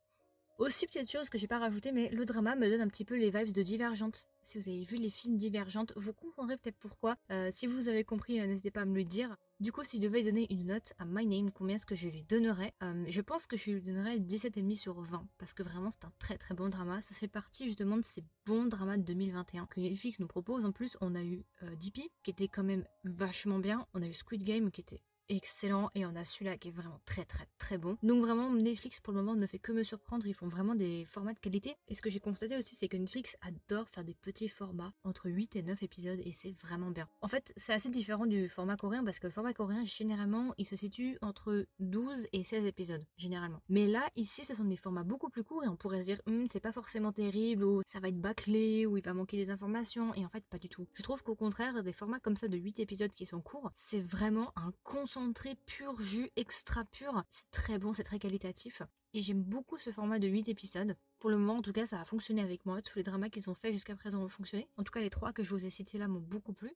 Aussi, 0.59 0.87
petite 0.87 1.09
chose 1.09 1.29
que 1.29 1.39
j'ai 1.39 1.47
pas 1.47 1.61
rajouté, 1.61 1.93
mais 1.93 2.11
le 2.11 2.25
drama 2.25 2.57
me 2.57 2.69
donne 2.69 2.81
un 2.81 2.89
petit 2.89 3.05
peu 3.05 3.17
les 3.17 3.31
vibes 3.31 3.53
de 3.53 3.63
Divergente. 3.63 4.27
Si 4.43 4.59
vous 4.59 4.69
avez 4.69 4.83
vu 4.83 4.97
les 4.97 5.09
films 5.09 5.37
Divergentes, 5.37 5.93
vous 5.95 6.13
comprendrez 6.13 6.57
peut-être 6.57 6.79
pourquoi. 6.81 7.17
Euh, 7.31 7.51
si 7.53 7.69
vous 7.69 7.87
avez 7.87 8.03
compris, 8.03 8.41
euh, 8.41 8.47
n'hésitez 8.47 8.73
pas 8.73 8.81
à 8.81 8.85
me 8.85 8.97
le 8.97 9.05
dire. 9.05 9.37
Du 9.61 9.71
coup, 9.71 9.85
si 9.85 9.99
je 9.99 10.03
devais 10.03 10.25
donner 10.25 10.49
une 10.51 10.67
note 10.67 10.95
à 10.99 11.05
My 11.05 11.27
Name, 11.27 11.53
combien 11.53 11.77
est-ce 11.77 11.87
que 11.87 11.95
je 11.95 12.09
lui 12.09 12.25
donnerais? 12.25 12.75
Euh, 12.83 13.05
Je 13.07 13.21
pense 13.21 13.47
que 13.47 13.57
je 13.57 13.71
lui 13.71 13.81
donnerais 13.81 14.19
17,5 14.19 14.75
sur 14.75 15.01
20, 15.01 15.29
parce 15.39 15.55
que 15.55 15.63
vraiment 15.63 15.91
c'est 15.91 16.05
un 16.05 16.13
très 16.19 16.39
très 16.39 16.57
bon 16.57 16.69
drama. 16.69 17.01
Ça 17.03 17.15
fait 17.15 17.29
partie 17.29 17.67
justement 17.67 17.97
de 17.97 18.05
ces 18.05 18.25
bons 18.45 18.67
dramas 18.67 18.97
de 18.97 19.03
2021 19.03 19.67
que 19.67 19.79
Netflix 19.79 20.19
nous 20.19 20.27
propose. 20.27 20.65
En 20.65 20.73
plus, 20.73 20.97
on 21.01 21.15
a 21.15 21.23
eu 21.23 21.45
euh, 21.63 21.77
DP, 21.77 22.11
qui 22.25 22.33
était 22.33 22.49
quand 22.49 22.65
même 22.65 22.85
vachement 23.05 23.61
bien. 23.61 23.87
On 23.95 24.03
a 24.03 24.09
eu 24.09 24.15
Squid 24.15 24.43
Game, 24.43 24.73
qui 24.73 24.81
était 24.81 25.03
excellent 25.29 25.91
et 25.95 26.07
on 26.07 26.15
a 26.17 26.25
celui-là 26.25 26.57
qui 26.57 26.69
est 26.69 26.73
vraiment 26.73 27.01
très 27.05 27.25
très 27.25 27.47
très 27.59 27.79
bon. 27.79 27.97
Donc 28.03 28.23
vraiment 28.25 28.51
Netflix 28.51 29.01
pour 29.01 29.13
le 29.13 29.21
moment 29.21 29.35
ne 29.35 29.47
fait 29.47 29.59
que 29.59 29.73
me 29.73 29.83
surprendre, 29.83 30.27
ils 30.27 30.35
font 30.35 30.49
vraiment 30.49 30.75
des 30.75 31.05
formats 31.05 31.35
de 31.35 31.39
qualité 31.39 31.77
et 31.89 31.95
ce 31.95 32.03
que 32.03 32.11
j'ai 32.11 32.21
constaté 32.21 32.57
aussi 32.57 32.75
c'est 32.75 32.89
que 32.89 32.97
Netflix 32.97 33.37
adore 33.43 33.89
faire 33.89 34.05
des 34.05 34.15
petits 34.15 34.49
formats 34.49 34.93
entre 35.05 35.29
8 35.29 35.57
et 35.57 35.63
9 35.63 35.83
épisodes 35.83 36.21
et 36.25 36.33
c'est 36.33 36.53
vraiment 36.53 36.91
bien. 36.91 37.09
En 37.21 37.29
fait 37.29 37.53
c'est 37.57 37.73
assez 37.73 37.91
différent 37.91 38.27
du 38.27 38.49
format 38.49 38.77
coréen 38.77 39.05
parce 39.05 39.19
que 39.19 39.27
le 39.27 39.33
format 39.33 39.53
coréen 39.53 39.85
généralement 39.85 40.55
il 40.59 40.67
se 40.67 40.77
situe 40.77 41.19
entre 41.21 41.67
12 41.79 42.27
et 42.33 42.43
16 42.43 42.65
épisodes 42.65 43.05
généralement. 43.17 43.61
Mais 43.69 43.87
là 43.87 44.09
ici 44.17 44.45
ce 44.45 44.55
sont 44.55 44.65
des 44.65 44.77
formats 44.77 45.05
beaucoup 45.05 45.29
plus 45.29 45.45
courts 45.45 45.65
et 45.65 45.69
on 45.69 45.77
pourrait 45.77 46.01
se 46.01 46.07
dire 46.07 46.21
hum, 46.27 46.47
c'est 46.49 46.61
pas 46.61 46.73
forcément 46.73 47.13
terrible 47.13 47.65
ou 47.65 47.83
ça 47.87 48.01
va 48.01 48.09
être 48.09 48.21
bâclé 48.21 48.87
ou 48.87 48.97
il 48.97 49.05
va 49.05 49.15
manquer 49.15 49.37
des 49.37 49.51
informations 49.51 50.15
et 50.15 50.25
en 50.25 50.29
fait 50.29 50.45
pas 50.47 50.59
du 50.59 50.69
tout. 50.69 50.87
Je 50.95 51.03
trouve 51.03 51.23
qu'au 51.23 51.35
contraire 51.35 51.83
des 51.83 51.93
formats 51.93 52.21
comme 52.21 52.37
ça 52.37 52.49
de 52.49 52.57
8 52.57 52.81
épisodes 52.81 53.11
qui 53.11 53.27
sont 53.27 53.41
courts 53.41 53.71
c'est 53.77 54.01
vraiment 54.01 54.53
un 54.57 54.73
concentré 54.83 55.18
très 55.33 55.55
pur 55.67 56.01
jus, 56.01 56.31
extra 56.37 56.85
pur. 56.85 57.25
C'est 57.31 57.51
très 57.51 57.79
bon, 57.79 57.93
c'est 57.93 58.05
très 58.05 58.19
qualitatif. 58.19 58.83
Et 59.15 59.21
j'aime 59.21 59.43
beaucoup 59.43 59.79
ce 59.79 59.91
format 59.91 60.19
de 60.19 60.29
8 60.29 60.49
épisodes. 60.49 60.97
Pour 61.19 61.31
le 61.31 61.39
moment, 61.39 61.57
en 61.57 61.63
tout 61.63 61.73
cas, 61.73 61.87
ça 61.87 62.01
a 62.01 62.05
fonctionné 62.05 62.43
avec 62.43 62.65
moi. 62.67 62.83
Tous 62.83 62.97
les 62.97 63.03
dramas 63.03 63.29
qu'ils 63.29 63.51
ont 63.51 63.55
fait 63.55 63.73
jusqu'à 63.73 63.97
présent 63.97 64.23
ont 64.23 64.29
fonctionné. 64.29 64.69
En 64.77 64.85
tout 64.85 64.93
cas, 64.93 65.01
les 65.01 65.11
trois 65.11 65.33
que 65.33 65.43
je 65.43 65.51
vous 65.51 65.67
ai 65.67 65.71
cités 65.71 65.99
là 65.99 66.09
m'ont 66.09 66.21
beaucoup 66.21 66.53
plu. 66.53 66.73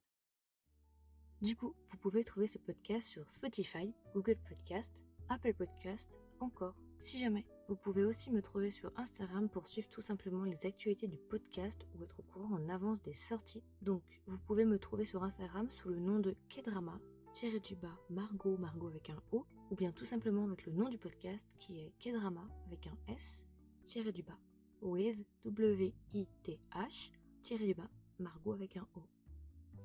Du 1.41 1.57
coup, 1.57 1.75
vous 1.91 1.99
pouvez 1.99 2.25
trouver 2.25 2.47
ce 2.47 2.59
podcast 2.59 3.09
sur 3.09 3.29
Spotify, 3.29 3.93
Google 4.15 4.39
Podcast, 4.49 5.03
Apple 5.29 5.55
Podcast, 5.55 6.09
encore, 6.41 6.75
si 6.99 7.19
jamais. 7.19 7.47
Vous 7.69 7.77
pouvez 7.77 8.05
aussi 8.05 8.31
me 8.31 8.43
trouver 8.43 8.71
sur 8.71 8.93
Instagram 8.97 9.49
pour 9.49 9.67
suivre 9.67 9.89
tout 9.89 10.03
simplement 10.03 10.45
les 10.45 10.67
actualités 10.67 11.09
du 11.09 11.19
podcast 11.19 11.87
ou 11.95 12.03
être 12.03 12.21
au 12.21 12.23
courant 12.23 12.57
en 12.57 12.69
avance 12.69 13.01
des 13.03 13.15
sorties. 13.15 13.63
Donc, 13.83 14.03
vous 14.27 14.39
pouvez 14.39 14.65
me 14.65 14.79
trouver 14.79 15.05
sur 15.05 15.23
Instagram 15.23 15.71
sous 15.71 15.89
le 15.89 15.99
nom 15.99 16.19
de 16.19 16.37
Kedrama 16.49 17.01
tiré 17.33 17.61
du 17.61 17.75
bas 17.77 17.99
Margot, 18.11 18.59
Margot 18.59 18.89
avec 18.89 19.09
un 19.09 19.23
O, 19.33 19.47
ou 19.71 19.75
bien 19.75 19.91
tout 19.93 20.05
simplement 20.05 20.45
avec 20.45 20.67
le 20.67 20.73
nom 20.73 20.91
du 20.91 20.99
podcast 20.99 21.49
qui 21.59 21.81
est 21.81 21.93
Kedrama 21.99 22.47
avec 22.67 22.87
un 22.87 23.13
S, 23.13 23.47
tiré 23.85 24.13
du 24.13 24.23
bas, 24.23 24.39
with 24.83 25.19
W-I-T-H, 25.47 27.13
tiré 27.41 27.67
du 27.67 27.75
bas, 27.75 27.89
Margot 28.19 28.53
avec 28.53 28.77
un 28.77 28.87
O. 28.97 29.01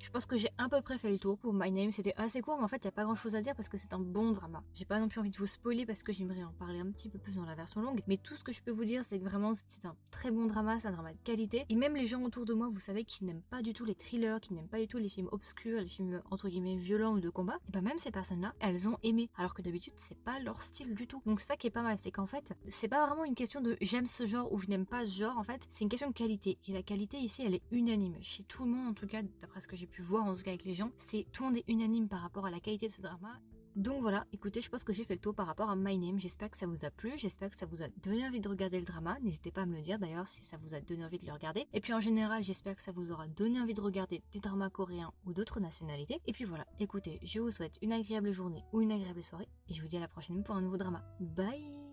Je 0.00 0.10
pense 0.10 0.26
que 0.26 0.36
j'ai 0.36 0.48
à 0.58 0.68
peu 0.68 0.80
près 0.80 0.98
fait 0.98 1.10
le 1.10 1.18
tour 1.18 1.38
pour 1.38 1.52
My 1.52 1.72
Name. 1.72 1.92
C'était 1.92 2.14
assez 2.16 2.40
court, 2.40 2.56
mais 2.56 2.64
en 2.64 2.68
fait, 2.68 2.76
il 2.76 2.86
n'y 2.86 2.88
a 2.88 2.92
pas 2.92 3.04
grand 3.04 3.14
chose 3.14 3.34
à 3.34 3.40
dire 3.40 3.54
parce 3.54 3.68
que 3.68 3.76
c'est 3.76 3.92
un 3.92 3.98
bon 3.98 4.30
drama. 4.30 4.62
J'ai 4.74 4.84
pas 4.84 5.00
non 5.00 5.08
plus 5.08 5.20
envie 5.20 5.30
de 5.30 5.36
vous 5.36 5.46
spoiler 5.46 5.86
parce 5.86 6.02
que 6.02 6.12
j'aimerais 6.12 6.44
en 6.44 6.52
parler 6.52 6.80
un 6.80 6.90
petit 6.90 7.08
peu 7.08 7.18
plus 7.18 7.36
dans 7.36 7.44
la 7.44 7.54
version 7.54 7.80
longue. 7.80 8.02
Mais 8.06 8.16
tout 8.16 8.36
ce 8.36 8.44
que 8.44 8.52
je 8.52 8.62
peux 8.62 8.70
vous 8.70 8.84
dire, 8.84 9.04
c'est 9.04 9.18
que 9.18 9.24
vraiment, 9.24 9.52
c'est 9.54 9.86
un 9.86 9.96
très 10.10 10.30
bon 10.30 10.46
drama, 10.46 10.78
c'est 10.80 10.88
un 10.88 10.92
drama 10.92 11.12
de 11.12 11.18
qualité. 11.24 11.66
Et 11.68 11.76
même 11.76 11.96
les 11.96 12.06
gens 12.06 12.22
autour 12.22 12.44
de 12.44 12.54
moi, 12.54 12.68
vous 12.72 12.80
savez, 12.80 13.04
qui 13.04 13.24
n'aiment 13.24 13.42
pas 13.50 13.62
du 13.62 13.72
tout 13.72 13.84
les 13.84 13.94
thrillers, 13.94 14.40
qui 14.40 14.54
n'aiment 14.54 14.68
pas 14.68 14.78
du 14.78 14.86
tout 14.86 14.98
les 14.98 15.08
films 15.08 15.28
obscurs, 15.32 15.80
les 15.80 15.88
films 15.88 16.22
entre 16.30 16.48
guillemets 16.48 16.76
violents 16.76 17.14
ou 17.14 17.20
de 17.20 17.30
combat, 17.30 17.58
et 17.68 17.72
bah 17.72 17.80
même 17.80 17.98
ces 17.98 18.10
personnes-là, 18.10 18.54
elles 18.60 18.88
ont 18.88 18.98
aimé. 19.02 19.28
Alors 19.36 19.54
que 19.54 19.62
d'habitude, 19.62 19.94
c'est 19.96 20.18
pas 20.18 20.38
leur 20.40 20.62
style 20.62 20.94
du 20.94 21.06
tout. 21.06 21.22
Donc 21.26 21.40
ça 21.40 21.56
qui 21.56 21.66
est 21.66 21.70
pas 21.70 21.82
mal, 21.82 21.98
c'est 21.98 22.10
qu'en 22.10 22.26
fait, 22.26 22.54
c'est 22.68 22.88
pas 22.88 23.04
vraiment 23.06 23.24
une 23.24 23.34
question 23.34 23.60
de 23.60 23.76
j'aime 23.80 24.06
ce 24.06 24.26
genre 24.26 24.52
ou 24.52 24.58
je 24.58 24.68
n'aime 24.68 24.86
pas 24.86 25.06
ce 25.06 25.18
genre. 25.18 25.36
En 25.38 25.42
fait, 25.42 25.66
c'est 25.70 25.84
une 25.84 25.90
question 25.90 26.08
de 26.08 26.14
qualité. 26.14 26.58
Et 26.68 26.72
la 26.72 26.82
qualité 26.82 27.18
ici, 27.18 27.42
elle 27.44 27.54
est 27.54 27.62
unanime. 27.72 28.16
Chez 28.20 28.44
tout 28.44 28.64
le 28.64 28.70
monde, 28.70 28.88
en 28.90 28.94
tout 28.94 29.06
cas, 29.06 29.22
d'après 29.40 29.60
ce 29.60 29.66
que 29.66 29.76
j'ai 29.76 29.87
pu 29.88 30.02
voir, 30.02 30.24
en 30.24 30.34
tout 30.34 30.42
cas 30.42 30.50
avec 30.50 30.64
les 30.64 30.74
gens, 30.74 30.90
c'est 30.96 31.26
tout 31.32 31.42
le 31.42 31.48
monde 31.48 31.58
est 31.58 31.64
unanime 31.68 32.08
par 32.08 32.20
rapport 32.20 32.46
à 32.46 32.50
la 32.50 32.60
qualité 32.60 32.86
de 32.86 32.92
ce 32.92 33.02
drama. 33.02 33.40
Donc 33.78 34.00
voilà, 34.00 34.26
écoutez, 34.32 34.60
je 34.60 34.68
pense 34.68 34.82
que 34.82 34.92
j'ai 34.92 35.04
fait 35.04 35.14
le 35.14 35.20
tour 35.20 35.36
par 35.36 35.46
rapport 35.46 35.70
à 35.70 35.76
My 35.76 35.96
Name. 35.98 36.18
J'espère 36.18 36.50
que 36.50 36.56
ça 36.56 36.66
vous 36.66 36.84
a 36.84 36.90
plu, 36.90 37.12
j'espère 37.16 37.48
que 37.48 37.56
ça 37.56 37.64
vous 37.64 37.80
a 37.80 37.86
donné 38.02 38.26
envie 38.26 38.40
de 38.40 38.48
regarder 38.48 38.80
le 38.80 38.84
drama. 38.84 39.16
N'hésitez 39.22 39.52
pas 39.52 39.62
à 39.62 39.66
me 39.66 39.76
le 39.76 39.82
dire 39.82 40.00
d'ailleurs 40.00 40.26
si 40.26 40.44
ça 40.44 40.56
vous 40.56 40.74
a 40.74 40.80
donné 40.80 41.04
envie 41.04 41.20
de 41.20 41.26
le 41.26 41.32
regarder. 41.32 41.68
Et 41.72 41.80
puis 41.80 41.92
en 41.92 42.00
général, 42.00 42.42
j'espère 42.42 42.74
que 42.74 42.82
ça 42.82 42.90
vous 42.90 43.12
aura 43.12 43.28
donné 43.28 43.60
envie 43.60 43.74
de 43.74 43.80
regarder 43.80 44.20
des 44.32 44.40
dramas 44.40 44.70
coréens 44.70 45.12
ou 45.26 45.32
d'autres 45.32 45.60
nationalités. 45.60 46.20
Et 46.26 46.32
puis 46.32 46.44
voilà, 46.44 46.66
écoutez, 46.80 47.20
je 47.22 47.38
vous 47.38 47.52
souhaite 47.52 47.78
une 47.80 47.92
agréable 47.92 48.32
journée 48.32 48.64
ou 48.72 48.80
une 48.80 48.90
agréable 48.90 49.22
soirée 49.22 49.48
et 49.68 49.74
je 49.74 49.80
vous 49.80 49.88
dis 49.88 49.96
à 49.96 50.00
la 50.00 50.08
prochaine 50.08 50.42
pour 50.42 50.56
un 50.56 50.60
nouveau 50.60 50.76
drama. 50.76 51.04
Bye 51.20 51.87